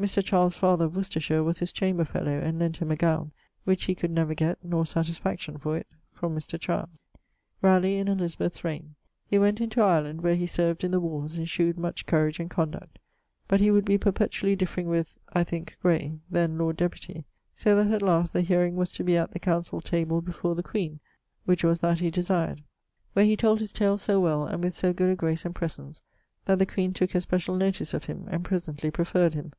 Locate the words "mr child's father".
0.00-0.84